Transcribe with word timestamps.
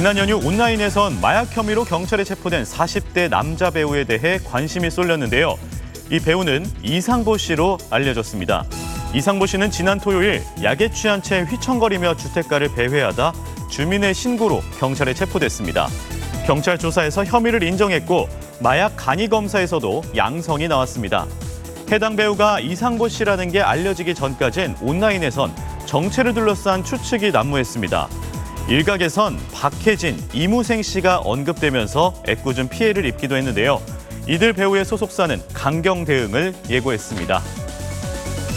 지난 0.00 0.16
연휴 0.16 0.36
온라인에선 0.36 1.20
마약 1.20 1.54
혐의로 1.54 1.84
경찰에 1.84 2.24
체포된 2.24 2.62
40대 2.62 3.28
남자 3.28 3.68
배우에 3.68 4.04
대해 4.04 4.38
관심이 4.38 4.88
쏠렸는데요. 4.88 5.58
이 6.10 6.18
배우는 6.18 6.64
이상보 6.82 7.36
씨로 7.36 7.76
알려졌습니다. 7.90 8.64
이상보 9.12 9.44
씨는 9.44 9.70
지난 9.70 10.00
토요일 10.00 10.42
약에 10.62 10.90
취한 10.90 11.20
채 11.20 11.42
휘청거리며 11.42 12.16
주택가를 12.16 12.74
배회하다 12.74 13.34
주민의 13.68 14.14
신고로 14.14 14.62
경찰에 14.78 15.12
체포됐습니다. 15.12 15.88
경찰 16.46 16.78
조사에서 16.78 17.26
혐의를 17.26 17.62
인정했고 17.62 18.26
마약 18.60 18.94
간이 18.96 19.28
검사에서도 19.28 20.02
양성이 20.16 20.66
나왔습니다. 20.66 21.26
해당 21.92 22.16
배우가 22.16 22.58
이상보 22.60 23.08
씨라는 23.10 23.52
게 23.52 23.60
알려지기 23.60 24.14
전까진 24.14 24.76
온라인에선 24.80 25.54
정체를 25.84 26.32
둘러싼 26.32 26.84
추측이 26.84 27.32
난무했습니다. 27.32 28.29
일각에선 28.70 29.36
박혜진, 29.52 30.16
이무생 30.32 30.82
씨가 30.82 31.18
언급되면서 31.24 32.22
애꿎은 32.28 32.68
피해를 32.68 33.04
입기도 33.04 33.36
했는데요. 33.36 33.82
이들 34.28 34.52
배우의 34.52 34.84
소속사는 34.84 35.40
강경 35.52 36.04
대응을 36.04 36.54
예고했습니다. 36.70 37.42